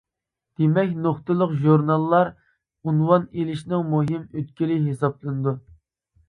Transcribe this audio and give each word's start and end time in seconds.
دېمەك 0.59 0.93
نۇقتىلىق 1.01 1.51
ژۇرناللار 1.65 2.31
ئۇنۋان 2.85 3.27
ئېلىشنىڭ 3.29 3.85
مۇھىم 3.93 4.25
ئۆتكىلى 4.25 4.81
ھېسابلىنىدۇ. 4.89 5.55